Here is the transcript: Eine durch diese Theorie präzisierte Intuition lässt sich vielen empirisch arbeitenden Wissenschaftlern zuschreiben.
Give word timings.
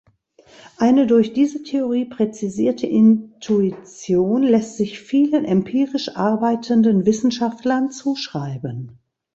Eine 0.79 1.05
durch 1.05 1.31
diese 1.31 1.61
Theorie 1.61 2.05
präzisierte 2.05 2.87
Intuition 2.87 4.41
lässt 4.41 4.77
sich 4.77 4.99
vielen 4.99 5.45
empirisch 5.45 6.15
arbeitenden 6.15 7.05
Wissenschaftlern 7.05 7.91
zuschreiben. 7.91 8.97